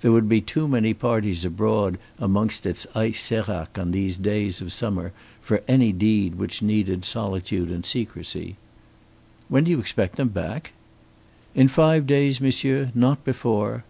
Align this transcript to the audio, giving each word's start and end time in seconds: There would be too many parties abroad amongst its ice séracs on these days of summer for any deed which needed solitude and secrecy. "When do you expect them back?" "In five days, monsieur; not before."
There 0.00 0.12
would 0.12 0.28
be 0.28 0.40
too 0.40 0.68
many 0.68 0.94
parties 0.94 1.44
abroad 1.44 1.98
amongst 2.20 2.66
its 2.66 2.86
ice 2.94 3.20
séracs 3.20 3.76
on 3.76 3.90
these 3.90 4.16
days 4.16 4.60
of 4.60 4.72
summer 4.72 5.10
for 5.40 5.64
any 5.66 5.90
deed 5.90 6.36
which 6.36 6.62
needed 6.62 7.04
solitude 7.04 7.68
and 7.68 7.84
secrecy. 7.84 8.54
"When 9.48 9.64
do 9.64 9.72
you 9.72 9.80
expect 9.80 10.14
them 10.14 10.28
back?" 10.28 10.70
"In 11.56 11.66
five 11.66 12.06
days, 12.06 12.40
monsieur; 12.40 12.92
not 12.94 13.24
before." 13.24 13.82